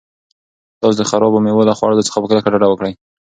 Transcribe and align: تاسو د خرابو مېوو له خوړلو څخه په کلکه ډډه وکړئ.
تاسو 0.81 0.97
د 0.99 1.03
خرابو 1.09 1.43
مېوو 1.45 1.67
له 1.69 1.73
خوړلو 1.77 2.05
څخه 2.07 2.17
په 2.21 2.27
کلکه 2.31 2.51
ډډه 2.53 2.67
وکړئ. 2.69 2.93